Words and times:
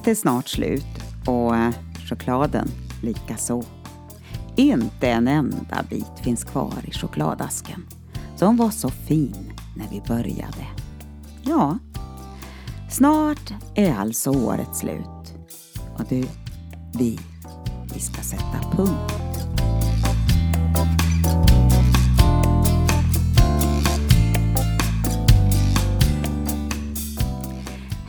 Året 0.00 0.08
är 0.08 0.14
snart 0.14 0.48
slut 0.48 0.86
och 1.26 1.56
eh, 1.56 1.72
chokladen 2.08 2.68
likaså. 3.02 3.64
Inte 4.56 5.08
en 5.08 5.28
enda 5.28 5.84
bit 5.90 6.18
finns 6.22 6.44
kvar 6.44 6.74
i 6.84 6.90
chokladasken 6.90 7.86
som 8.36 8.56
var 8.56 8.70
så 8.70 8.88
fin 8.88 9.52
när 9.76 9.88
vi 9.90 10.02
började. 10.08 10.66
Ja, 11.42 11.78
snart 12.90 13.52
är 13.74 13.94
alltså 13.94 14.30
året 14.30 14.76
slut. 14.76 15.34
Och 15.94 16.04
du, 16.08 16.24
vi, 16.98 17.18
vi 17.94 18.00
ska 18.00 18.22
sätta 18.22 18.76
punkt. 18.76 19.29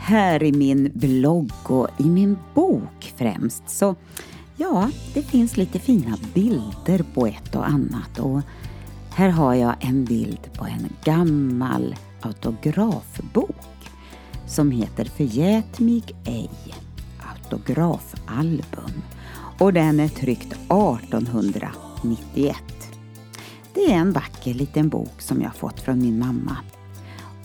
Här 0.02 0.42
i 0.42 0.52
min 0.52 0.90
blogg 0.94 1.52
och 1.62 1.88
i 1.98 2.04
min 2.04 2.38
bok 2.54 3.14
främst. 3.16 3.70
Så 3.70 3.94
ja, 4.56 4.90
det 5.14 5.22
finns 5.22 5.56
lite 5.56 5.78
fina 5.78 6.18
bilder 6.34 7.04
på 7.14 7.26
ett 7.26 7.54
och 7.54 7.68
annat. 7.68 8.18
Och 8.18 8.40
här 9.10 9.28
har 9.28 9.54
jag 9.54 9.74
en 9.80 10.04
bild 10.04 10.52
på 10.58 10.64
en 10.64 10.88
gammal 11.04 11.96
autografbok 12.20 13.56
som 14.46 14.70
heter 14.70 15.04
Förgät 15.04 15.80
mig 15.80 16.02
ej 16.24 16.50
autografalbum 17.18 19.02
och 19.58 19.72
den 19.72 20.00
är 20.00 20.08
tryckt 20.08 20.52
1891. 20.52 22.56
Det 23.74 23.92
är 23.92 23.98
en 23.98 24.12
vacker 24.12 24.54
liten 24.54 24.88
bok 24.88 25.20
som 25.20 25.42
jag 25.42 25.54
fått 25.54 25.80
från 25.80 25.98
min 25.98 26.18
mamma. 26.18 26.56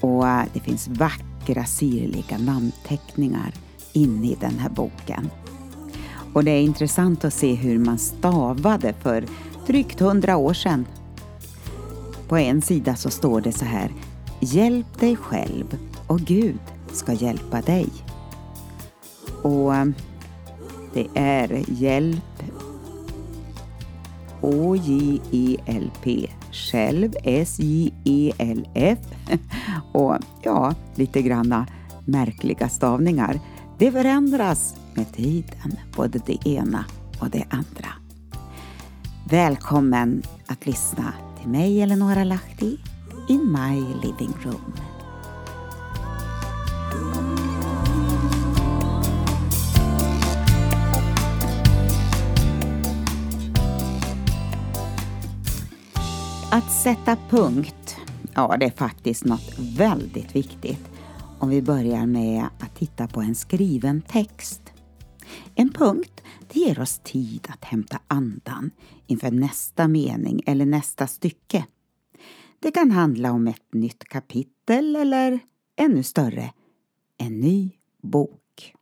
Och 0.02 0.28
äh, 0.28 0.44
det 0.54 0.60
finns 0.60 0.88
vackra 0.88 1.27
vackra 1.48 1.66
syrliga 1.66 2.38
namnteckningar 2.38 3.54
inne 3.94 4.28
i 4.28 4.38
den 4.40 4.60
här 4.60 4.70
boken. 4.70 5.30
Och 6.34 6.44
det 6.44 6.52
är 6.52 6.62
intressant 6.62 7.26
att 7.26 7.34
se 7.34 7.54
hur 7.54 7.80
man 7.80 7.98
stavade 7.98 8.94
för 8.94 9.26
drygt 9.68 10.00
hundra 10.00 10.38
år 10.38 10.54
sedan. 10.54 10.86
På 12.28 12.38
en 12.38 12.62
sida 12.62 12.96
så 12.96 13.10
står 13.10 13.42
det 13.42 13.52
så 13.52 13.66
här 13.66 13.92
Hjälp 14.40 15.00
dig 15.00 15.16
själv 15.16 15.78
och 16.08 16.20
Gud 16.20 16.60
ska 16.92 17.14
hjälpa 17.14 17.62
dig. 17.62 17.88
Och 19.42 19.76
eh, 19.76 19.86
det 20.94 21.08
är 21.14 21.64
hjälp 21.68 22.44
O-J-E-L-P 24.42 26.30
själv, 26.58 27.12
S-J-E-L-F 27.24 29.00
och 29.94 30.16
ja, 30.44 30.76
lite 30.96 31.22
granna 31.22 31.68
märkliga 32.06 32.70
stavningar. 32.70 33.40
Det 33.78 33.92
förändras 33.92 34.76
med 34.94 35.14
tiden, 35.14 35.78
både 35.96 36.20
det 36.26 36.48
ena 36.48 36.86
och 37.20 37.30
det 37.30 37.46
andra. 37.50 37.90
Välkommen 39.30 40.24
att 40.48 40.66
lyssna 40.66 41.14
till 41.40 41.50
mig, 41.50 41.82
Eleonora 41.82 42.24
Lahti, 42.24 42.78
in 43.30 43.52
my 43.52 43.80
living 43.80 44.34
room. 44.44 44.87
Att 56.52 56.72
sätta 56.72 57.18
punkt, 57.30 57.98
ja 58.34 58.58
det 58.60 58.66
är 58.66 58.72
faktiskt 58.72 59.26
något 59.26 59.60
väldigt 59.60 60.36
viktigt 60.36 60.90
om 61.40 61.50
vi 61.50 61.62
börjar 61.62 62.06
med 62.06 62.46
att 62.60 62.76
titta 62.76 63.08
på 63.08 63.22
en 63.22 63.36
skriven 63.36 64.02
text. 64.02 64.62
En 65.56 65.70
punkt 65.74 66.24
det 66.54 66.60
ger 66.60 66.80
oss 66.80 67.00
tid 67.04 67.48
att 67.50 67.66
hämta 67.66 68.00
andan 68.08 68.72
inför 69.08 69.32
nästa 69.32 69.88
mening 69.88 70.42
eller 70.46 70.66
nästa 70.66 71.08
stycke. 71.08 71.66
Det 72.60 72.72
kan 72.72 72.92
handla 72.92 73.32
om 73.32 73.48
ett 73.48 73.74
nytt 73.74 74.04
kapitel 74.04 74.96
eller 74.96 75.40
ännu 75.76 76.04
större, 76.04 76.52
en 77.18 77.40
ny 77.40 77.72
bok. 78.04 78.74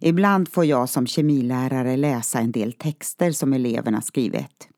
Ibland 0.00 0.48
får 0.48 0.64
jag 0.64 0.88
som 0.88 1.06
kemilärare 1.06 1.96
läsa 1.96 2.38
en 2.38 2.52
del 2.52 2.72
texter 2.72 3.32
som 3.32 3.52
eleverna 3.52 4.02
skrivit. 4.02 4.68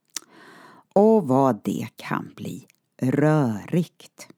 Och 0.93 1.29
vad 1.29 1.61
det 1.65 1.89
kan 1.97 2.33
bli 2.37 2.67
rörigt. 3.03 4.29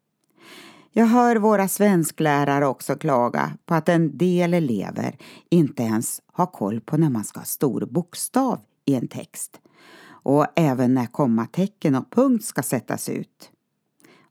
Jag 0.92 1.06
hör 1.06 1.36
våra 1.36 1.68
svensklärare 1.68 2.66
också 2.66 2.96
klaga 2.96 3.52
på 3.66 3.74
att 3.74 3.88
en 3.88 4.18
del 4.18 4.54
elever 4.54 5.16
inte 5.50 5.82
ens 5.82 6.22
har 6.32 6.46
koll 6.46 6.80
på 6.80 6.96
när 6.96 7.10
man 7.10 7.24
ska 7.24 7.40
ha 7.40 7.44
stor 7.44 7.86
bokstav 7.86 8.60
i 8.84 8.94
en 8.94 9.08
text 9.08 9.60
och 10.06 10.46
även 10.56 10.94
när 10.94 11.06
kommatecken 11.06 11.94
och 11.94 12.10
punkt 12.10 12.44
ska 12.44 12.62
sättas 12.62 13.08
ut. 13.08 13.50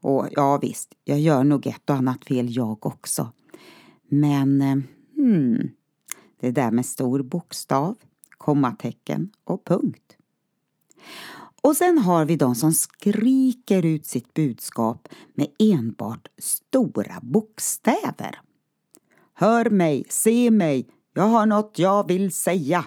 Och 0.02 0.28
ja 0.32 0.58
visst, 0.58 0.94
jag 1.04 1.20
gör 1.20 1.44
nog 1.44 1.68
ett 1.68 1.90
och 1.90 1.96
annat 1.96 2.26
fel 2.26 2.56
jag 2.56 2.86
också. 2.86 3.32
Men, 4.10 4.62
eh, 4.62 4.78
hmm, 5.16 5.70
det 6.40 6.52
där 6.52 6.72
med 6.72 6.86
stor 6.86 7.22
bokstav, 7.22 7.96
kommatecken 8.38 9.30
och 9.44 9.66
punkt. 9.66 10.18
Och 11.64 11.78
sen 11.78 11.98
har 11.98 12.26
vi 12.26 12.36
de 12.36 12.56
som 12.56 12.74
skriker 12.74 13.86
ut 13.86 14.06
sitt 14.06 14.34
budskap 14.34 15.08
med 15.34 15.48
enbart 15.60 16.28
stora 16.38 17.20
bokstäver. 17.22 18.40
Hör 19.34 19.70
mig, 19.70 20.06
se 20.10 20.52
mig, 20.52 20.88
jag 21.14 21.24
har 21.24 21.46
något 21.46 21.80
jag 21.80 22.08
vill 22.08 22.34
säga. 22.34 22.86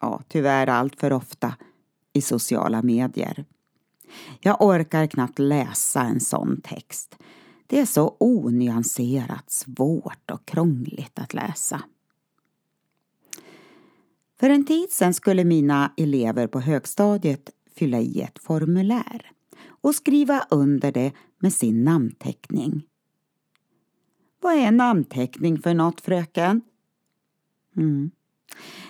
Ja, 0.00 0.22
tyvärr 0.28 0.66
allt 0.66 1.00
för 1.00 1.12
ofta 1.12 1.54
i 2.12 2.22
sociala 2.22 2.82
medier. 2.82 3.44
Jag 4.40 4.62
orkar 4.62 5.06
knappt 5.06 5.38
läsa 5.38 6.00
en 6.00 6.20
sån 6.20 6.60
text. 6.60 7.16
Det 7.66 7.80
är 7.80 7.86
så 7.86 8.16
onyanserat 8.20 9.50
svårt 9.50 10.30
och 10.30 10.46
krångligt 10.46 11.18
att 11.18 11.34
läsa. 11.34 11.82
För 14.40 14.50
en 14.50 14.66
tid 14.66 14.92
sedan 14.92 15.14
skulle 15.14 15.44
mina 15.44 15.92
elever 15.96 16.46
på 16.46 16.60
högstadiet 16.60 17.50
fylla 17.76 18.00
i 18.00 18.20
ett 18.20 18.38
formulär 18.38 19.30
och 19.66 19.94
skriva 19.94 20.46
under 20.50 20.92
det 20.92 21.12
med 21.38 21.52
sin 21.52 21.84
namnteckning. 21.84 22.86
Vad 24.40 24.54
är 24.54 24.70
namnteckning 24.70 25.58
för 25.58 25.74
något, 25.74 26.00
fröken? 26.00 26.60
Mm. 27.76 28.10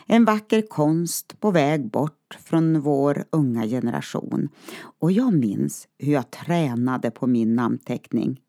En 0.06 0.24
vacker 0.24 0.62
konst 0.62 1.40
på 1.40 1.50
väg 1.50 1.90
bort 1.90 2.38
från 2.44 2.80
vår 2.80 3.24
unga 3.30 3.66
generation. 3.66 4.48
Och 4.98 5.12
jag 5.12 5.34
minns 5.34 5.88
hur 5.98 6.12
jag 6.12 6.30
tränade 6.30 7.10
på 7.10 7.26
min 7.26 7.54
namnteckning. 7.54 8.40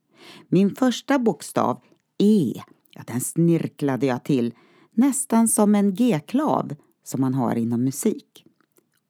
Min 0.47 0.75
första 0.75 1.19
bokstav, 1.19 1.81
E, 2.17 2.61
ja, 2.89 3.01
den 3.07 3.21
snirklade 3.21 4.05
jag 4.05 4.23
till 4.23 4.53
nästan 4.91 5.47
som 5.47 5.75
en 5.75 5.93
G-klav 5.93 6.75
som 7.03 7.21
man 7.21 7.33
har 7.33 7.55
inom 7.55 7.83
musik. 7.83 8.45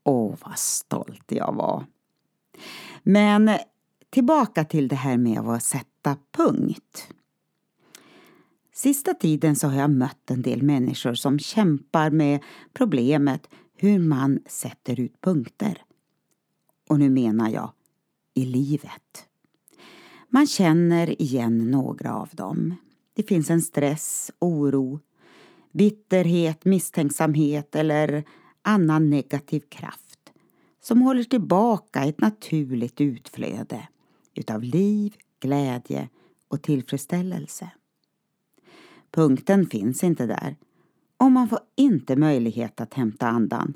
Åh, 0.06 0.36
vad 0.46 0.60
stolt 0.60 1.32
jag 1.32 1.54
var. 1.56 1.86
Men 3.04 3.50
tillbaka 4.10 4.66
till 4.66 4.88
det 4.88 4.96
här 4.96 5.18
med 5.18 5.40
att 5.40 5.64
sätta 5.64 6.18
punkt. 6.32 7.08
Sista 8.74 9.14
tiden 9.14 9.56
så 9.56 9.68
har 9.68 9.80
jag 9.80 9.90
mött 9.90 10.32
en 10.32 10.42
del 10.42 10.62
människor 10.62 11.14
som 11.14 11.40
kämpar 11.40 12.10
med 12.10 12.44
problemet 12.74 13.50
hur 13.76 14.00
man 14.00 14.40
sätter 14.48 15.00
ut 15.00 15.22
punkter. 15.22 15.82
Och 16.90 17.00
nu 17.00 17.10
menar 17.10 17.50
jag 17.50 17.72
i 18.34 18.46
livet. 18.46 19.28
Man 20.30 20.48
känner 20.48 21.22
igen 21.22 21.72
några 21.72 22.16
av 22.16 22.30
dem. 22.32 22.76
Det 23.14 23.24
finns 23.24 23.50
en 23.50 23.62
stress, 23.62 24.32
oro, 24.40 25.00
bitterhet, 25.72 26.66
misstänksamhet 26.66 27.76
eller 27.76 28.24
annan 28.66 29.10
negativ 29.10 29.60
kraft 29.60 30.32
som 30.82 31.02
håller 31.02 31.24
tillbaka 31.24 32.04
ett 32.04 32.22
naturligt 32.22 33.02
utflöde 33.02 33.88
utav 34.34 34.64
liv, 34.64 35.16
glädje 35.40 36.10
och 36.48 36.62
tillfredsställelse. 36.62 37.70
Punkten 39.12 39.66
finns 39.66 40.04
inte 40.04 40.26
där 40.26 40.56
och 41.18 41.32
man 41.32 41.50
får 41.50 41.60
inte 41.76 42.16
möjlighet 42.16 42.82
att 42.82 42.94
hämta 42.94 43.28
andan. 43.28 43.74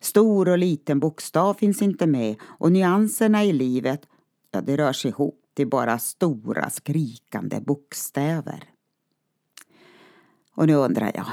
Stor 0.00 0.48
och 0.48 0.58
liten 0.58 1.00
bokstav 1.00 1.54
finns 1.54 1.82
inte 1.82 2.06
med 2.06 2.36
och 2.42 2.72
nyanserna 2.72 3.44
i 3.44 3.52
livet, 3.52 4.08
ja 4.50 4.60
det 4.60 4.76
rör 4.76 4.92
sig 4.92 5.08
ihop 5.08 5.38
till 5.54 5.68
bara 5.68 5.98
stora 5.98 6.70
skrikande 6.70 7.60
bokstäver. 7.60 8.64
Och 10.54 10.66
nu 10.66 10.74
undrar 10.74 11.12
jag, 11.14 11.26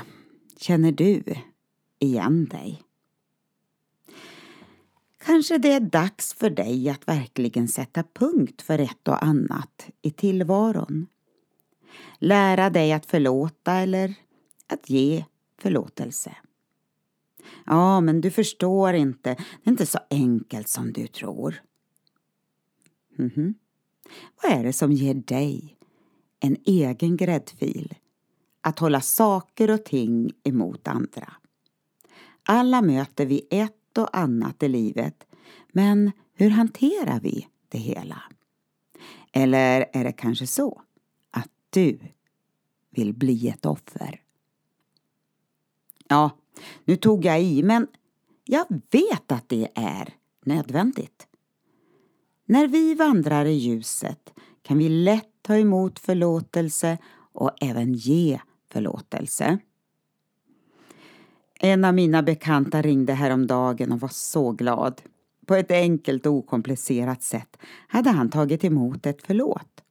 känner 0.58 0.92
du 0.92 1.24
igen 2.00 2.46
dig. 2.46 2.84
Kanske 5.26 5.58
det 5.58 5.72
är 5.72 5.80
dags 5.80 6.34
för 6.34 6.50
dig 6.50 6.90
att 6.90 7.08
verkligen 7.08 7.68
sätta 7.68 8.04
punkt 8.14 8.62
för 8.62 8.80
ett 8.80 9.08
och 9.08 9.24
annat 9.24 9.90
i 10.02 10.12
tillvaron. 10.12 11.08
Lära 12.20 12.70
dig 12.70 12.94
att 12.94 13.06
förlåta 13.06 13.74
eller 13.74 14.14
att 14.68 14.90
ge 14.90 15.26
förlåtelse. 15.58 16.36
Ja, 17.66 18.02
men 18.02 18.22
du 18.22 18.32
förstår 18.32 18.94
inte. 18.94 19.30
Det 19.34 19.70
är 19.70 19.72
inte 19.72 19.86
så 19.86 20.00
enkelt 20.10 20.68
som 20.68 20.94
du 20.94 21.08
tror. 21.08 21.62
Mm 23.18 23.30
-hmm. 23.30 23.54
Vad 24.44 24.52
är 24.52 24.64
det 24.64 24.74
som 24.74 24.92
ger 24.92 25.14
dig 25.14 25.78
en 26.40 26.58
egen 26.66 27.18
gräddfil 27.18 27.94
att 28.62 28.80
hålla 28.80 29.02
saker 29.02 29.72
och 29.72 29.86
ting 29.86 30.32
emot 30.44 30.88
andra? 30.88 31.34
Alla 32.52 32.82
möter 32.82 33.26
vi 33.26 33.48
ett 33.50 33.98
och 33.98 34.18
annat 34.18 34.64
i 34.64 34.68
livet, 34.68 35.28
men 35.72 36.12
hur 36.34 36.50
hanterar 36.50 37.20
vi 37.20 37.48
det 37.70 37.78
hela? 37.78 38.22
Eller 39.32 39.86
är 39.94 40.04
det 40.04 40.12
kanske 40.12 40.48
så 40.48 40.82
att 41.32 41.50
du 41.70 42.00
vill 42.90 43.14
bli 43.14 43.48
ett 43.48 43.66
offer? 43.66 44.22
Ja, 46.08 46.32
nu 46.86 46.96
tog 46.96 47.26
jag 47.26 47.44
i, 47.44 47.64
men 47.64 47.88
jag 48.46 48.66
vet 48.92 49.32
att 49.32 49.50
det 49.50 49.68
är 49.76 50.14
nödvändigt. 50.46 51.28
När 52.46 52.68
vi 52.68 52.94
vandrar 52.94 53.46
i 53.46 53.54
ljuset 53.54 54.34
kan 54.62 54.78
vi 54.78 54.90
lätt 54.90 55.34
ta 55.42 55.58
emot 55.58 56.00
förlåtelse 56.00 56.98
och 57.34 57.52
även 57.62 57.94
ge 57.94 58.40
förlåtelse. 58.72 59.60
En 61.62 61.86
av 61.86 61.94
mina 61.94 62.24
bekanta 62.24 62.82
ringde 62.82 63.14
häromdagen 63.14 63.92
och 63.92 64.00
var 64.00 64.10
så 64.10 64.52
glad. 64.52 65.02
På 65.46 65.56
ett 65.56 65.72
enkelt 65.72 66.26
och 66.26 66.34
okomplicerat 66.34 67.24
sätt 67.24 67.58
hade 67.88 68.10
han 68.10 68.30
tagit 68.30 68.64
emot 68.64 69.06
ett 69.06 69.22
förlåt. 69.26 69.84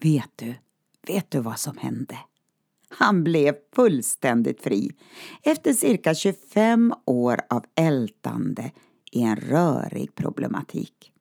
Vet 0.00 0.30
du, 0.36 0.54
vet 1.06 1.30
du 1.30 1.40
vad 1.40 1.58
som 1.58 1.76
hände? 1.76 2.18
Han 2.88 3.24
blev 3.24 3.54
fullständigt 3.74 4.62
fri 4.62 4.90
efter 5.42 5.72
cirka 5.72 6.14
25 6.14 6.94
år 7.06 7.40
av 7.50 7.64
ältande 7.74 8.70
i 9.12 9.22
en 9.22 9.36
rörig 9.36 10.14
problematik. 10.14 11.12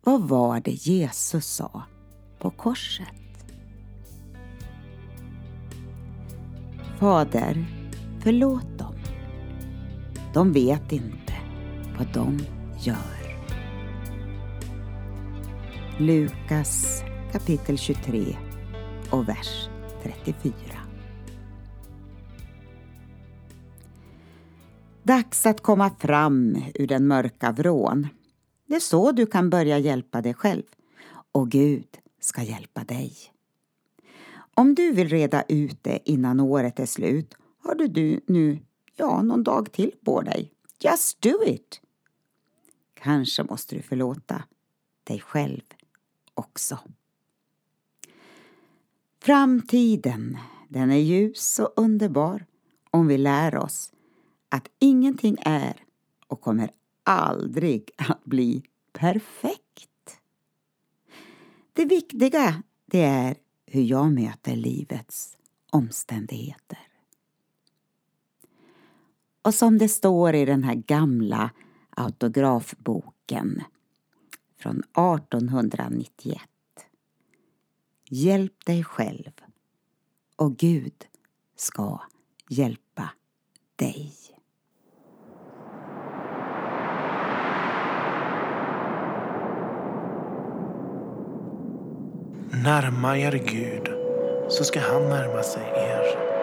Vad 0.00 0.28
var 0.28 0.60
det 0.60 0.70
Jesus 0.70 1.46
sa 1.46 1.82
på 2.38 2.50
korset? 2.50 3.08
Fader, 6.98 7.77
förlåt 8.20 8.78
dem. 8.78 8.94
De 10.34 10.52
vet 10.52 10.92
inte 10.92 11.32
vad 11.98 12.14
de 12.14 12.38
gör. 12.80 13.18
Lukas 15.98 17.02
kapitel 17.32 17.78
23 17.78 18.36
och 19.10 19.28
vers 19.28 19.68
34. 20.02 20.52
Dags 25.02 25.46
att 25.46 25.60
komma 25.60 25.90
fram 25.90 26.62
ur 26.74 26.86
den 26.86 27.06
mörka 27.06 27.52
vrån. 27.52 28.08
Det 28.66 28.74
är 28.74 28.80
så 28.80 29.12
du 29.12 29.26
kan 29.26 29.50
börja 29.50 29.78
hjälpa 29.78 30.22
dig 30.22 30.34
själv. 30.34 30.62
Och 31.32 31.50
Gud 31.50 31.86
ska 32.20 32.42
hjälpa 32.42 32.84
dig. 32.84 33.12
Om 34.54 34.74
du 34.74 34.92
vill 34.92 35.08
reda 35.08 35.42
ut 35.48 35.78
det 35.82 35.98
innan 36.04 36.40
året 36.40 36.80
är 36.80 36.86
slut 36.86 37.34
har 37.68 37.88
du 37.88 38.20
nu, 38.26 38.58
ja, 38.96 39.22
någon 39.22 39.44
dag 39.44 39.72
till 39.72 39.92
på 40.04 40.20
dig. 40.20 40.52
Just 40.80 41.20
do 41.20 41.44
it! 41.44 41.80
Kanske 42.94 43.42
måste 43.42 43.74
du 43.74 43.82
förlåta 43.82 44.44
dig 45.04 45.20
själv 45.20 45.60
också. 46.34 46.78
Framtiden, 49.20 50.38
den 50.68 50.90
är 50.90 50.96
ljus 50.96 51.58
och 51.58 51.72
underbar 51.76 52.46
om 52.90 53.06
vi 53.06 53.18
lär 53.18 53.56
oss 53.56 53.92
att 54.48 54.68
ingenting 54.78 55.36
är 55.40 55.84
och 56.26 56.40
kommer 56.40 56.70
aldrig 57.02 57.90
att 57.96 58.24
bli 58.24 58.62
perfekt. 58.92 60.20
Det 61.72 61.84
viktiga 61.84 62.62
det 62.86 63.02
är 63.02 63.36
hur 63.66 63.82
jag 63.82 64.12
möter 64.12 64.56
livets 64.56 65.36
omständigheter. 65.70 66.87
Och 69.48 69.54
som 69.54 69.78
det 69.78 69.88
står 69.88 70.34
i 70.34 70.44
den 70.44 70.64
här 70.64 70.74
gamla 70.74 71.50
autografboken 71.90 73.62
från 74.58 74.78
1891 74.78 76.40
Hjälp 78.10 78.64
dig 78.66 78.84
själv 78.84 79.32
och 80.36 80.56
Gud 80.56 81.04
ska 81.56 82.00
hjälpa 82.48 83.10
dig. 83.76 84.12
Närma 92.50 93.18
er 93.18 93.32
Gud 93.32 93.88
så 94.48 94.64
ska 94.64 94.80
han 94.80 95.02
närma 95.02 95.42
sig 95.42 95.62
er. 95.62 96.37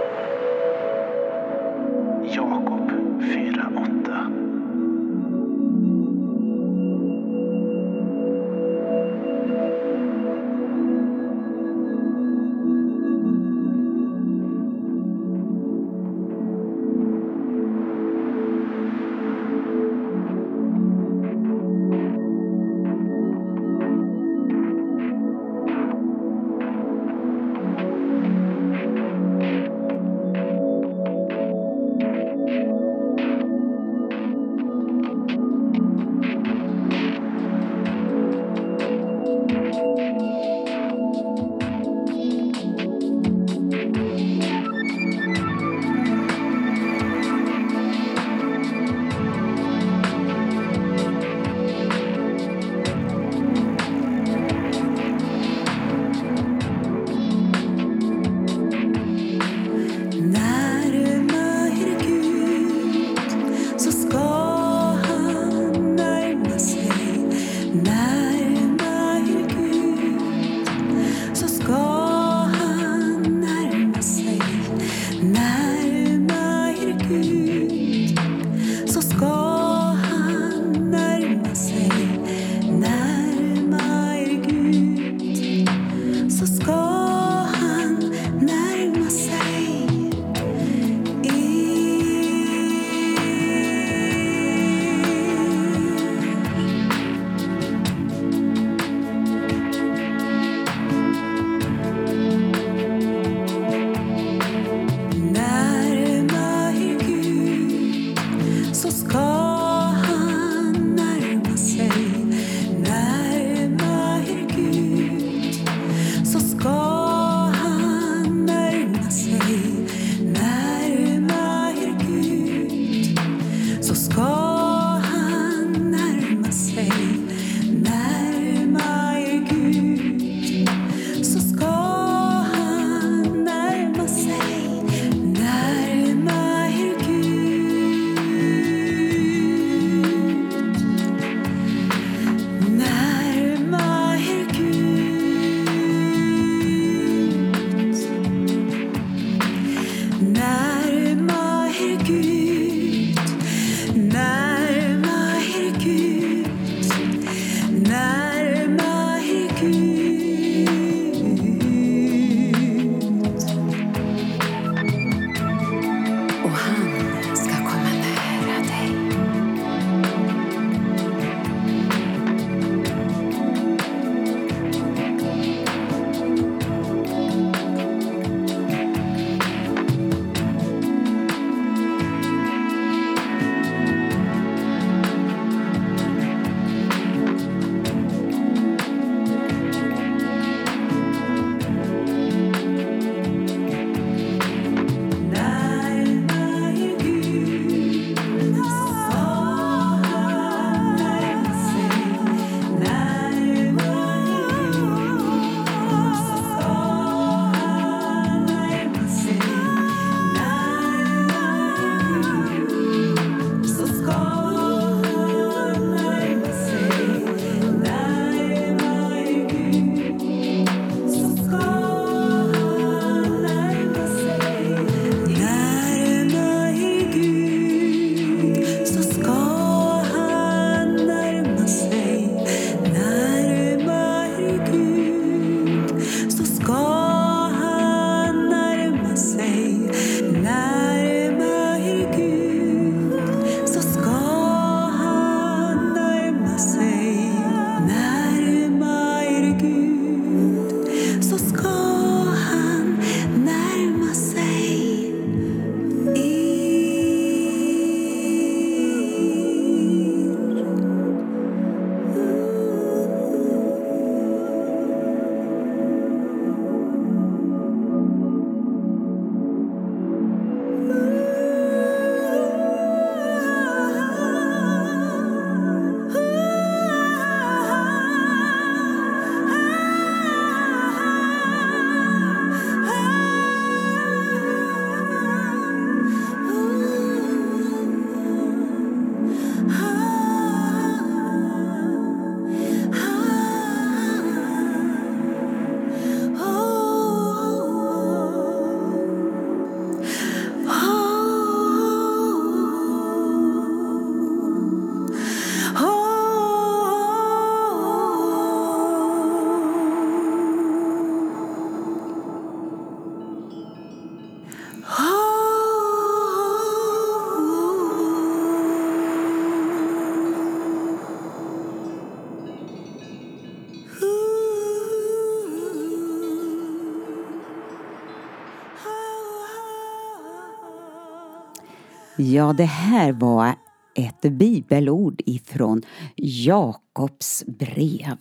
Ja, 332.26 332.54
det 332.54 332.66
här 332.66 333.12
var 333.12 333.56
ett 333.96 334.22
bibelord 334.22 335.22
ifrån 335.26 335.82
Jakobs 336.16 337.44
brev 337.48 338.18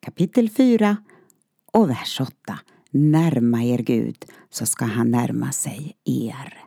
kapitel 0.00 0.50
4 0.50 0.96
och 1.72 1.90
vers 1.90 2.20
8. 2.20 2.32
Närma 2.90 3.64
er 3.64 3.78
Gud 3.78 4.24
så 4.50 4.66
ska 4.66 4.84
han 4.84 5.10
närma 5.10 5.52
sig 5.52 5.96
er. 6.04 6.58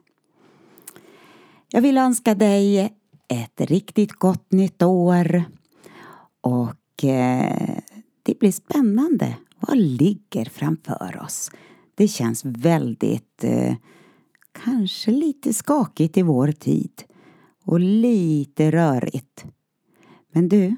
Jag 1.72 1.82
vill 1.82 1.98
önska 1.98 2.36
dig 2.36 2.94
ett 3.28 3.62
riktigt 3.62 4.12
gott 4.12 4.52
nytt 4.52 4.82
år 4.82 5.44
och 6.42 7.04
eh, 7.04 7.78
det 8.24 8.40
blir 8.40 8.52
spännande. 8.52 9.36
Vad 9.60 9.78
ligger 9.78 10.46
framför 10.46 11.22
oss? 11.24 11.52
Det 11.96 12.08
känns 12.08 12.46
väldigt, 12.46 13.44
eh, 13.44 13.76
kanske 14.52 15.12
lite 15.12 15.54
skakigt 15.54 16.18
i 16.18 16.22
vår 16.22 16.52
tid 16.52 17.04
och 17.64 17.80
lite 17.80 18.72
rörigt. 18.72 19.46
Men 20.34 20.50
du, 20.50 20.76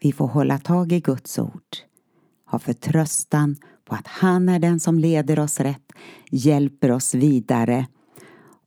vi 0.00 0.12
får 0.12 0.26
hålla 0.26 0.58
tag 0.58 0.92
i 0.92 1.00
Guds 1.00 1.38
ord. 1.38 1.76
Ha 2.46 2.58
förtröstan 2.58 3.56
på 3.84 3.94
att 3.94 4.06
han 4.06 4.48
är 4.48 4.58
den 4.58 4.80
som 4.80 4.98
leder 4.98 5.38
oss 5.38 5.60
rätt, 5.60 5.92
hjälper 6.30 6.90
oss 6.90 7.14
vidare 7.14 7.86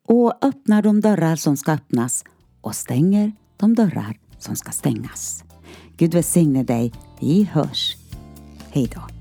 och 0.07 0.46
öppnar 0.46 0.81
de 0.81 1.01
dörrar 1.01 1.36
som 1.36 1.57
ska 1.57 1.72
öppnas 1.72 2.24
och 2.62 2.75
stänger 2.75 3.31
de 3.57 3.75
dörrar 3.75 4.19
som 4.39 4.55
ska 4.55 4.72
stängas. 4.72 5.43
Gud 5.98 6.13
välsigne 6.13 6.63
dig. 6.63 6.93
Vi 7.19 7.43
hörs. 7.43 7.98
Hej 8.72 8.91
då. 8.96 9.17